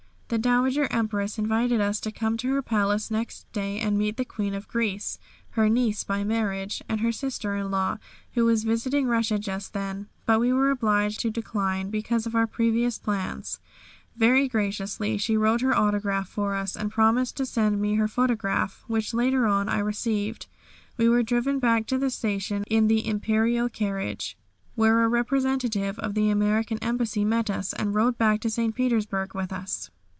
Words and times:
The 0.33 0.37
Dowager 0.37 0.87
Empress 0.91 1.37
invited 1.37 1.81
us 1.81 1.99
to 1.99 2.09
come 2.09 2.37
to 2.37 2.47
her 2.53 2.61
palace 2.61 3.11
next 3.11 3.51
day 3.51 3.81
and 3.81 3.97
meet 3.97 4.15
the 4.15 4.23
Queen 4.23 4.53
of 4.53 4.65
Greece, 4.69 5.19
her 5.49 5.67
niece 5.67 6.05
by 6.05 6.23
marriage, 6.23 6.81
and 6.87 7.01
her 7.01 7.11
sister 7.11 7.53
in 7.57 7.69
law 7.69 7.97
who 8.33 8.45
was 8.45 8.63
visiting 8.63 9.07
Russia 9.07 9.37
just 9.37 9.73
then, 9.73 10.07
but 10.25 10.39
we 10.39 10.53
were 10.53 10.69
obliged 10.71 11.19
to 11.19 11.31
decline 11.31 11.89
because 11.89 12.25
of 12.25 12.49
previous 12.53 12.97
plans. 12.97 13.59
Very 14.15 14.47
graciously 14.47 15.17
she 15.17 15.35
wrote 15.35 15.59
her 15.59 15.77
autograph 15.77 16.29
for 16.29 16.55
us 16.55 16.77
and 16.77 16.89
promised 16.89 17.35
to 17.35 17.45
send 17.45 17.81
me 17.81 17.95
her 17.95 18.07
photograph, 18.07 18.85
which 18.87 19.13
later 19.13 19.47
on 19.47 19.67
I 19.67 19.79
received. 19.79 20.47
We 20.95 21.09
were 21.09 21.23
driven 21.23 21.59
back 21.59 21.87
to 21.87 21.97
the 21.97 22.09
station 22.09 22.63
in 22.69 22.87
the 22.87 23.05
Imperial 23.05 23.67
carriage, 23.67 24.37
where 24.75 25.03
a 25.03 25.09
representative 25.09 25.99
of 25.99 26.13
the 26.13 26.29
American 26.29 26.77
Embassy 26.77 27.25
met 27.25 27.49
us 27.49 27.73
and 27.73 27.93
rode 27.93 28.17
back 28.17 28.39
to 28.39 28.49
St. 28.49 28.73
Petersburg 28.73 29.35
with 29.35 29.51
us. 29.51 29.89